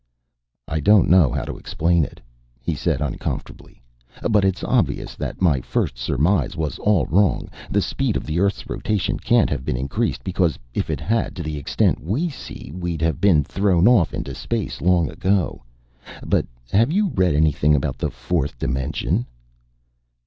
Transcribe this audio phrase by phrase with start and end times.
[0.67, 2.19] "I don't know how to explain it,"
[2.59, 3.83] he said uncomfortably,
[4.31, 7.51] "but it's obvious that my first surmise was all wrong.
[7.69, 11.43] The speed of the earth's rotation can't have been increased, because if it had to
[11.43, 15.61] the extent we see, we'd have been thrown off into space long ago.
[16.25, 19.27] But have you read anything about the Fourth Dimension?"